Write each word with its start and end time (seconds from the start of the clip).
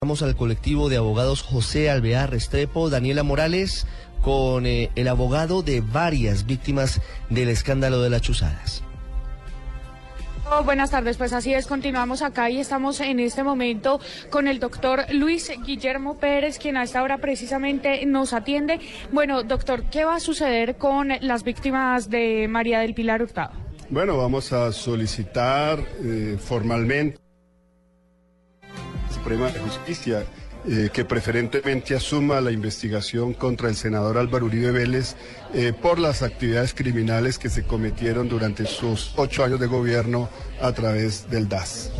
Vamos 0.00 0.22
al 0.22 0.36
colectivo 0.36 0.88
de 0.88 0.96
abogados 0.96 1.42
José 1.42 1.90
Alvear 1.90 2.30
Restrepo, 2.30 2.88
Daniela 2.88 3.24
Morales, 3.24 3.84
con 4.22 4.64
eh, 4.64 4.92
el 4.94 5.08
abogado 5.08 5.62
de 5.62 5.80
varias 5.80 6.46
víctimas 6.46 7.00
del 7.30 7.48
escándalo 7.48 8.00
de 8.00 8.08
las 8.08 8.22
chuzadas. 8.22 8.84
Oh, 10.52 10.62
buenas 10.62 10.92
tardes, 10.92 11.16
pues 11.16 11.32
así 11.32 11.52
es, 11.52 11.66
continuamos 11.66 12.22
acá 12.22 12.48
y 12.48 12.60
estamos 12.60 13.00
en 13.00 13.18
este 13.18 13.42
momento 13.42 13.98
con 14.30 14.46
el 14.46 14.60
doctor 14.60 15.04
Luis 15.10 15.50
Guillermo 15.66 16.16
Pérez, 16.16 16.60
quien 16.60 16.76
a 16.76 16.84
esta 16.84 17.02
hora 17.02 17.18
precisamente 17.18 18.06
nos 18.06 18.32
atiende. 18.32 18.78
Bueno, 19.10 19.42
doctor, 19.42 19.82
¿qué 19.90 20.04
va 20.04 20.14
a 20.14 20.20
suceder 20.20 20.76
con 20.76 21.08
las 21.22 21.42
víctimas 21.42 22.08
de 22.08 22.46
María 22.46 22.78
del 22.78 22.94
Pilar 22.94 23.20
Hurtado? 23.20 23.50
Bueno, 23.90 24.16
vamos 24.16 24.52
a 24.52 24.70
solicitar 24.70 25.80
eh, 26.04 26.38
formalmente 26.38 27.18
Suprema 29.18 29.50
de 29.50 29.58
Justicia 29.58 30.24
eh, 30.66 30.90
que 30.92 31.04
preferentemente 31.04 31.96
asuma 31.96 32.40
la 32.40 32.52
investigación 32.52 33.34
contra 33.34 33.68
el 33.68 33.74
senador 33.74 34.16
Álvaro 34.16 34.46
Uribe 34.46 34.70
Vélez 34.70 35.16
eh, 35.54 35.72
por 35.72 35.98
las 35.98 36.22
actividades 36.22 36.72
criminales 36.72 37.38
que 37.38 37.48
se 37.48 37.64
cometieron 37.64 38.28
durante 38.28 38.64
sus 38.66 39.12
ocho 39.16 39.44
años 39.44 39.58
de 39.58 39.66
gobierno 39.66 40.28
a 40.60 40.72
través 40.72 41.28
del 41.30 41.48
DAS. 41.48 41.90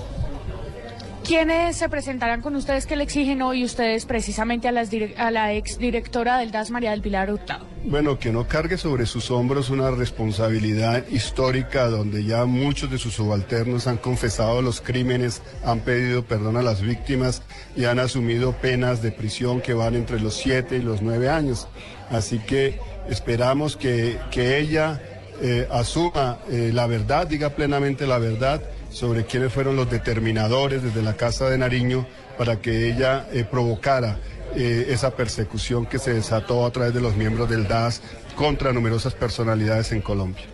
¿Quiénes 1.29 1.77
se 1.77 1.91
presentarán 1.91 2.41
con 2.41 2.57
ustedes 2.57 2.87
que 2.87 2.97
le 2.97 3.05
exigen 3.05 3.43
hoy 3.43 3.63
ustedes 3.63 4.07
precisamente 4.07 4.67
a, 4.67 4.73
las 4.73 4.89
a 5.19 5.31
la 5.31 5.53
exdirectora 5.53 6.39
del 6.39 6.51
DAS, 6.51 6.71
María 6.71 6.93
del 6.93 7.03
Pilar 7.03 7.31
Hurtado? 7.31 7.67
Bueno, 7.85 8.19
que 8.19 8.33
no 8.33 8.49
cargue 8.49 8.79
sobre 8.79 9.05
sus 9.05 9.31
hombros 9.31 9.69
una 9.69 9.91
responsabilidad 9.91 11.07
histórica 11.09 11.89
donde 11.89 12.25
ya 12.25 12.47
muchos 12.47 12.91
de 12.91 12.97
sus 12.97 13.13
subalternos 13.13 13.87
han 13.87 13.99
confesado 13.99 14.63
los 14.63 14.81
crímenes, 14.81 15.43
han 15.67 15.81
pedido 15.81 16.25
perdón 16.25 16.57
a 16.57 16.63
las 16.63 16.81
víctimas 16.81 17.43
y 17.77 17.85
han 17.85 17.99
asumido 17.99 18.53
penas 18.53 19.03
de 19.03 19.13
prisión 19.13 19.61
que 19.61 19.75
van 19.75 19.97
entre 19.97 20.21
los 20.21 20.33
siete 20.33 20.79
y 20.79 20.83
los 20.83 21.03
nueve 21.03 21.29
años. 21.29 21.69
Así 22.09 22.39
que 22.39 22.81
esperamos 23.11 23.77
que, 23.77 24.17
que 24.31 24.59
ella 24.59 24.99
eh, 25.43 25.69
asuma 25.71 26.39
eh, 26.51 26.71
la 26.73 26.87
verdad, 26.87 27.27
diga 27.27 27.51
plenamente 27.51 28.07
la 28.07 28.17
verdad 28.17 28.63
sobre 28.91 29.25
quiénes 29.25 29.53
fueron 29.53 29.77
los 29.77 29.91
determinadores 29.91 30.83
desde 30.83 31.03
la 31.03 31.17
Casa 31.17 31.49
de 31.49 31.59
Nariño 31.59 32.07
para 32.37 32.61
que 32.61 32.89
ella 32.91 33.27
eh, 33.33 33.45
provocara 33.45 34.19
eh, 34.55 34.87
esa 34.91 35.11
persecución 35.11 35.87
que 35.87 35.99
se 35.99 36.15
desató 36.15 36.65
a 36.65 36.71
través 36.71 36.95
de 36.95 37.01
los 37.01 37.17
miembros 37.17 37.51
del 37.51 37.69
DAS 37.69 38.03
contra 38.35 38.73
numerosas 38.73 39.15
personalidades 39.15 39.93
en 39.93 40.01
Colombia. 40.01 40.45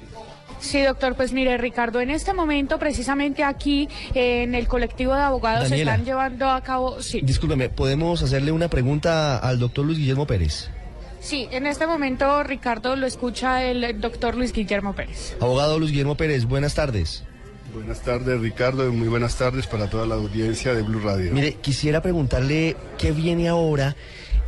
Sí, 0.58 0.80
doctor, 0.80 1.14
pues 1.14 1.32
mire, 1.32 1.58
Ricardo, 1.58 2.00
en 2.00 2.08
este 2.10 2.32
momento, 2.32 2.78
precisamente 2.78 3.44
aquí 3.44 3.88
eh, 4.14 4.44
en 4.44 4.54
el 4.54 4.66
colectivo 4.66 5.14
de 5.14 5.20
abogados 5.20 5.68
se 5.68 5.76
están 5.76 6.04
llevando 6.04 6.48
a 6.48 6.62
cabo. 6.62 7.02
Sí, 7.02 7.20
Discúlpeme, 7.22 7.68
¿podemos 7.68 8.22
hacerle 8.22 8.50
una 8.50 8.68
pregunta 8.68 9.36
al 9.36 9.58
doctor 9.58 9.84
Luis 9.84 9.98
Guillermo 9.98 10.26
Pérez? 10.26 10.70
sí, 11.20 11.48
en 11.50 11.66
este 11.66 11.86
momento, 11.86 12.42
Ricardo, 12.42 12.96
lo 12.96 13.06
escucha 13.06 13.64
el 13.64 13.98
doctor 14.00 14.36
Luis 14.36 14.52
Guillermo 14.52 14.94
Pérez. 14.94 15.36
Abogado 15.40 15.78
Luis 15.78 15.90
Guillermo 15.90 16.16
Pérez, 16.16 16.44
buenas 16.44 16.74
tardes. 16.74 17.24
Buenas 17.74 18.02
tardes, 18.02 18.40
Ricardo, 18.40 18.86
y 18.86 18.92
muy 18.92 19.08
buenas 19.08 19.34
tardes 19.34 19.66
para 19.66 19.90
toda 19.90 20.06
la 20.06 20.14
audiencia 20.14 20.74
de 20.74 20.82
Blue 20.82 21.00
Radio. 21.00 21.32
Mire, 21.32 21.54
quisiera 21.54 22.00
preguntarle 22.00 22.76
qué 22.98 23.10
viene 23.10 23.48
ahora 23.48 23.96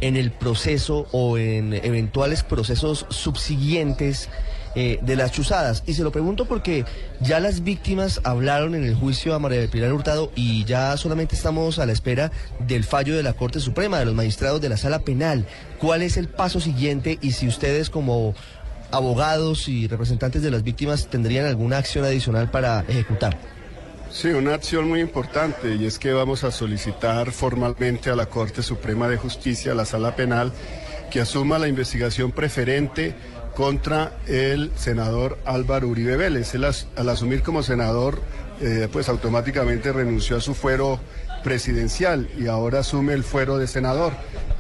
en 0.01 0.15
el 0.15 0.31
proceso 0.31 1.09
o 1.11 1.37
en 1.37 1.73
eventuales 1.73 2.45
procesos 2.45 3.05
subsiguientes 3.09 4.29
eh, 4.77 5.01
de 5.03 5.17
las 5.17 5.33
chuzadas. 5.33 5.83
Y 5.87 5.95
se 5.95 6.05
lo 6.05 6.13
pregunto 6.13 6.45
porque 6.45 6.85
ya 7.21 7.41
las 7.41 7.65
víctimas 7.65 8.21
hablaron 8.23 8.77
en 8.77 8.85
el 8.85 8.95
juicio 8.95 9.35
a 9.35 9.41
María 9.41 9.59
del 9.59 9.71
Pilar 9.71 9.93
Hurtado 9.93 10.31
y 10.37 10.65
ya 10.65 10.97
solamente 10.97 11.35
estamos 11.35 11.81
a 11.81 11.87
la 11.87 11.93
espera 11.93 12.31
del 12.61 12.85
fallo 12.85 13.17
de 13.17 13.25
la 13.25 13.33
Corte 13.33 13.59
Suprema, 13.59 13.99
de 13.99 14.05
los 14.05 14.15
magistrados 14.15 14.61
de 14.61 14.69
la 14.69 14.77
Sala 14.77 15.01
Penal. 15.01 15.47
¿Cuál 15.81 16.03
es 16.03 16.17
el 16.17 16.29
paso 16.29 16.61
siguiente 16.61 17.19
y 17.21 17.33
si 17.33 17.49
ustedes 17.49 17.91
como 17.91 18.37
abogados 18.91 19.69
y 19.69 19.89
representantes 19.89 20.43
de 20.43 20.51
las 20.51 20.63
víctimas 20.63 21.09
tendrían 21.09 21.47
alguna 21.47 21.79
acción 21.79 22.05
adicional 22.05 22.51
para 22.51 22.85
ejecutar? 22.89 23.39
Sí, 24.11 24.29
una 24.29 24.55
acción 24.55 24.89
muy 24.89 25.01
importante 25.01 25.75
y 25.75 25.85
es 25.85 25.99
que 25.99 26.13
vamos 26.13 26.45
a 26.45 26.51
solicitar 26.51 27.33
formalmente 27.33 28.09
a 28.11 28.17
la 28.17 28.27
Corte 28.27 28.63
Suprema 28.63 29.09
de 29.09 29.17
Justicia, 29.17 29.73
a 29.73 29.75
la 29.75 29.85
Sala 29.85 30.17
Penal, 30.17 30.53
que 31.11 31.21
asuma 31.21 31.59
la 31.59 31.69
investigación 31.69 32.33
preferente 32.33 33.15
contra 33.55 34.13
el 34.27 34.71
senador 34.77 35.39
Álvaro 35.45 35.89
Uribe 35.89 36.17
Vélez. 36.17 36.55
Él 36.55 36.65
al 36.65 37.09
asumir 37.09 37.43
como 37.43 37.63
senador, 37.63 38.21
eh, 38.61 38.89
pues 38.93 39.09
automáticamente 39.09 39.93
renunció 39.93 40.37
a 40.37 40.41
su 40.41 40.55
fuero 40.55 41.01
presidencial 41.47 42.29
y 42.37 42.49
ahora 42.49 42.81
asume 42.81 43.13
el 43.13 43.23
fuero 43.23 43.57
de 43.57 43.69
senador 43.69 44.13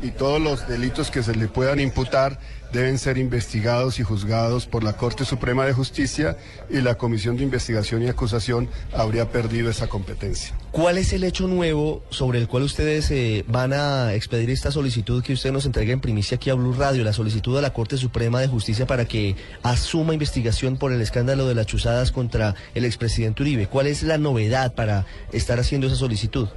y 0.02 0.12
todos 0.12 0.40
los 0.40 0.68
delitos 0.68 1.10
que 1.10 1.24
se 1.24 1.34
le 1.34 1.48
puedan 1.48 1.80
imputar 1.80 2.38
deben 2.72 2.98
ser 2.98 3.18
investigados 3.18 3.98
y 3.98 4.02
juzgados 4.02 4.66
por 4.66 4.84
la 4.84 4.92
Corte 4.96 5.24
Suprema 5.24 5.64
de 5.64 5.72
Justicia 5.72 6.36
y 6.68 6.80
la 6.80 6.96
Comisión 6.96 7.36
de 7.36 7.44
Investigación 7.44 8.02
y 8.02 8.08
Acusación 8.08 8.68
habría 8.92 9.30
perdido 9.30 9.70
esa 9.70 9.86
competencia. 9.86 10.54
¿Cuál 10.72 10.98
es 10.98 11.12
el 11.12 11.24
hecho 11.24 11.48
nuevo 11.48 12.02
sobre 12.10 12.38
el 12.38 12.48
cual 12.48 12.64
ustedes 12.64 13.10
eh, 13.10 13.44
van 13.48 13.72
a 13.72 14.12
expedir 14.14 14.50
esta 14.50 14.70
solicitud 14.70 15.22
que 15.22 15.32
usted 15.32 15.52
nos 15.52 15.64
entrega 15.64 15.92
en 15.92 16.00
primicia 16.00 16.36
aquí 16.36 16.50
a 16.50 16.54
Blue 16.54 16.74
Radio, 16.74 17.02
la 17.02 17.12
solicitud 17.12 17.56
a 17.56 17.62
la 17.62 17.72
Corte 17.72 17.96
Suprema 17.96 18.40
de 18.40 18.48
Justicia 18.48 18.86
para 18.86 19.06
que 19.06 19.36
asuma 19.62 20.12
investigación 20.12 20.76
por 20.76 20.92
el 20.92 21.00
escándalo 21.00 21.46
de 21.46 21.54
las 21.54 21.66
chuzadas 21.66 22.12
contra 22.12 22.54
el 22.74 22.84
expresidente 22.84 23.42
Uribe? 23.42 23.68
¿Cuál 23.68 23.86
es 23.86 24.02
la 24.02 24.18
novedad 24.18 24.74
para 24.74 25.06
estar 25.32 25.58
haciendo 25.58 25.86
esa 25.86 25.96
solicitud? 25.96 26.48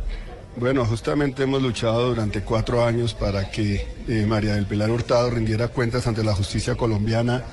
Bueno, 0.55 0.83
justamente 0.85 1.43
hemos 1.43 1.61
luchado 1.61 2.09
durante 2.09 2.41
cuatro 2.41 2.83
años 2.83 3.13
para 3.13 3.49
que 3.49 3.87
eh, 4.07 4.25
María 4.27 4.55
del 4.55 4.65
Pilar 4.65 4.89
Hurtado 4.89 5.29
rindiera 5.29 5.69
cuentas 5.69 6.07
ante 6.07 6.23
la 6.23 6.33
justicia 6.33 6.75
colombiana. 6.75 7.43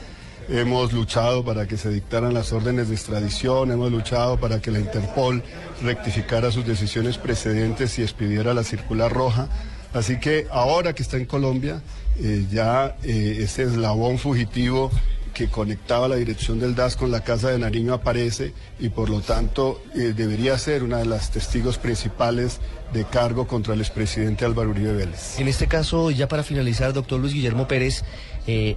Hemos 0.49 0.93
luchado 0.93 1.45
para 1.45 1.67
que 1.67 1.77
se 1.77 1.91
dictaran 1.91 2.33
las 2.33 2.53
órdenes 2.53 2.89
de 2.89 2.95
extradición, 2.95 3.71
hemos 3.71 3.93
luchado 3.93 4.39
para 4.39 4.61
que 4.61 4.71
la 4.71 4.79
Interpol 4.79 5.43
rectificara 5.83 6.51
sus 6.51 6.67
decisiones 6.67 7.19
precedentes 7.19 7.99
y 7.99 8.03
expidiera 8.03 8.55
la 8.55 8.65
circular 8.65 9.13
roja. 9.13 9.49
Así 9.93 10.19
que 10.19 10.47
ahora 10.51 10.93
que 10.95 11.03
está 11.03 11.17
en 11.17 11.27
Colombia, 11.27 11.83
eh, 12.19 12.47
ya 12.51 12.97
eh, 13.03 13.39
ese 13.41 13.65
eslabón 13.65 14.19
fugitivo 14.19 14.91
que 15.37 15.49
conectaba 15.49 16.09
la 16.09 16.17
dirección 16.17 16.59
del 16.59 16.75
DAS 16.75 16.97
con 16.97 17.11
la 17.11 17.23
Casa 17.23 17.51
de 17.51 17.59
Nariño 17.59 17.93
aparece 17.93 18.55
y 18.79 18.89
por 18.89 19.11
lo 19.11 19.21
tanto 19.21 19.83
eh, 19.95 20.15
debería 20.17 20.57
ser 20.57 20.83
una 20.83 20.97
de 20.97 21.05
las 21.05 21.31
testigos 21.31 21.77
principales 21.77 22.59
de 22.95 23.05
cargo 23.05 23.47
contra 23.47 23.75
el 23.75 23.81
expresidente 23.83 24.47
Álvaro 24.47 24.71
Uribe 24.71 24.95
Vélez. 24.95 25.39
En 25.39 25.47
este 25.47 25.67
caso, 25.67 26.11
ya 26.11 26.27
para 26.27 26.43
finalizar, 26.43 26.95
doctor 26.95 27.21
Luis 27.21 27.35
Guillermo 27.35 27.69
Pérez, 27.69 28.03
eh, 28.47 28.77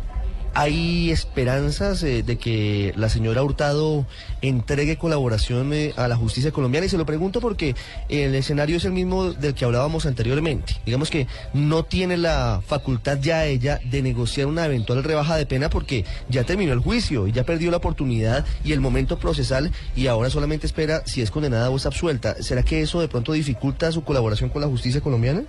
¿hay 0.54 1.12
esperanzas 1.12 2.04
eh, 2.04 2.24
de 2.24 2.38
que 2.38 2.94
la 2.96 3.10
señora 3.10 3.44
Hurtado 3.44 4.06
entregue 4.42 4.98
colaboración 4.98 5.74
eh, 5.74 5.94
a 5.98 6.08
la 6.08 6.16
justicia 6.16 6.52
colombiana? 6.52 6.86
Y 6.86 6.90
se 6.90 6.98
lo 6.98 7.06
pregunto 7.06 7.42
porque 7.42 7.76
el 8.10 8.36
escenario 8.36 8.78
es 8.78 8.86
el 8.86 8.92
mismo 8.92 9.34
del 9.34 9.54
que 9.54 9.66
hablábamos 9.66 10.06
anteriormente. 10.06 10.76
Digamos 10.86 11.10
que 11.10 11.28
no 11.54 11.84
tiene 11.84 12.18
la 12.18 12.62
facultad 12.66 13.20
ya 13.22 13.46
ella 13.46 13.80
de 13.84 14.02
negociar 14.02 14.48
una 14.48 14.66
eventual 14.66 15.04
rebaja 15.04 15.36
de 15.36 15.46
pena 15.46 15.70
porque 15.70 16.06
ya 16.30 16.44
terminó 16.44 16.74
el 16.74 16.80
juicio 16.80 17.28
y 17.28 17.32
ya 17.32 17.44
perdió 17.44 17.72
la 17.72 17.78
oportunidad 17.78 18.46
y 18.64 18.74
el 18.74 18.80
momento 18.80 19.20
procesal 19.20 19.72
y 19.96 20.08
ahora 20.08 20.30
solamente 20.30 20.68
espera 20.68 21.04
si 21.06 21.22
es 21.22 21.32
condenada 21.32 21.70
o 21.70 21.78
es 21.78 21.86
absuelta. 21.86 22.42
¿Será 22.42 22.64
que 22.64 22.82
eso 22.82 23.02
de 23.02 23.08
pronto 23.08 23.34
dificulta 23.34 23.92
su 23.92 24.04
colaboración 24.04 24.50
con 24.50 24.62
la 24.62 24.68
justicia 24.68 25.02
colombiana? 25.02 25.44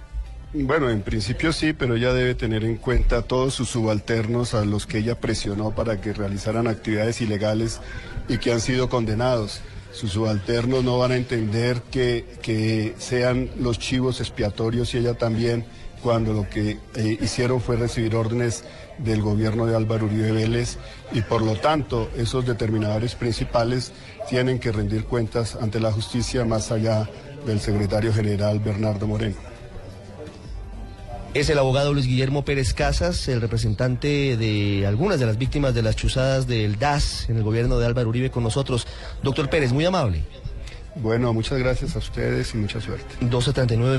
Bueno, 0.52 0.90
en 0.90 1.02
principio 1.02 1.52
sí, 1.52 1.72
pero 1.72 1.94
ella 1.94 2.12
debe 2.12 2.34
tener 2.34 2.64
en 2.64 2.76
cuenta 2.76 3.22
todos 3.22 3.54
sus 3.54 3.68
subalternos 3.68 4.52
a 4.54 4.64
los 4.64 4.84
que 4.84 4.98
ella 4.98 5.20
presionó 5.20 5.70
para 5.70 6.00
que 6.00 6.12
realizaran 6.12 6.66
actividades 6.66 7.20
ilegales 7.20 7.80
y 8.28 8.38
que 8.38 8.50
han 8.50 8.60
sido 8.60 8.88
condenados. 8.88 9.60
Sus 9.92 10.10
subalternos 10.10 10.82
no 10.82 10.98
van 10.98 11.12
a 11.12 11.16
entender 11.16 11.82
que, 11.92 12.24
que 12.42 12.94
sean 12.98 13.48
los 13.60 13.78
chivos 13.78 14.18
expiatorios 14.18 14.92
y 14.92 14.98
ella 14.98 15.14
también 15.14 15.64
cuando 16.02 16.32
lo 16.32 16.48
que 16.48 16.78
eh, 16.96 17.18
hicieron 17.20 17.60
fue 17.60 17.76
recibir 17.76 18.16
órdenes 18.16 18.64
del 18.98 19.22
gobierno 19.22 19.66
de 19.66 19.76
Álvaro 19.76 20.06
Uribe 20.06 20.32
Vélez 20.32 20.78
y 21.12 21.22
por 21.22 21.42
lo 21.42 21.54
tanto 21.56 22.10
esos 22.16 22.44
determinadores 22.44 23.14
principales 23.14 23.92
tienen 24.28 24.58
que 24.58 24.72
rendir 24.72 25.04
cuentas 25.04 25.54
ante 25.54 25.78
la 25.78 25.92
justicia 25.92 26.44
más 26.44 26.72
allá 26.72 27.08
del 27.46 27.60
secretario 27.60 28.12
general 28.12 28.58
Bernardo 28.58 29.06
Moreno. 29.06 29.49
Es 31.32 31.48
el 31.48 31.58
abogado 31.58 31.94
Luis 31.94 32.06
Guillermo 32.06 32.44
Pérez 32.44 32.74
Casas, 32.74 33.28
el 33.28 33.40
representante 33.40 34.36
de 34.36 34.84
algunas 34.84 35.20
de 35.20 35.26
las 35.26 35.38
víctimas 35.38 35.74
de 35.74 35.82
las 35.82 35.94
chuzadas 35.94 36.48
del 36.48 36.76
DAS 36.76 37.30
en 37.30 37.36
el 37.36 37.44
gobierno 37.44 37.78
de 37.78 37.86
Álvaro 37.86 38.08
Uribe 38.08 38.32
con 38.32 38.42
nosotros. 38.42 38.88
Doctor 39.22 39.48
Pérez, 39.48 39.72
muy 39.72 39.84
amable. 39.84 40.24
Bueno, 40.96 41.32
muchas 41.32 41.60
gracias 41.60 41.94
a 41.94 42.00
ustedes 42.00 42.52
y 42.54 42.56
mucha 42.56 42.80
suerte. 42.80 43.06
1239. 43.20 43.98